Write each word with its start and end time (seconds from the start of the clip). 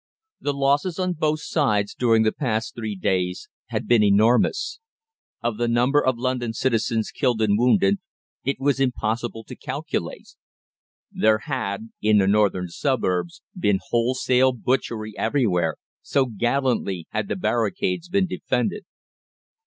The 0.39 0.51
losses 0.53 0.97
on 0.97 1.13
both 1.13 1.41
sides 1.41 1.93
during 1.93 2.23
the 2.23 2.31
past 2.31 2.73
three 2.73 2.95
days 2.95 3.49
had 3.67 3.87
been 3.87 4.01
enormous; 4.01 4.79
of 5.43 5.59
the 5.59 5.67
number 5.67 6.03
of 6.03 6.17
London 6.17 6.53
citizens 6.53 7.11
killed 7.11 7.39
and 7.39 7.55
wounded 7.55 7.99
it 8.43 8.59
was 8.59 8.79
impossible 8.79 9.43
to 9.43 9.55
calculate. 9.55 10.29
There 11.11 11.41
had, 11.45 11.91
in 12.01 12.17
the 12.17 12.25
northern 12.25 12.69
suburbs, 12.69 13.43
been 13.55 13.77
wholesale 13.89 14.53
butchery 14.53 15.15
everywhere, 15.19 15.75
so 16.01 16.25
gallantly 16.25 17.05
had 17.11 17.27
the 17.27 17.35
barricades 17.35 18.09
been 18.09 18.25
defended. 18.25 18.85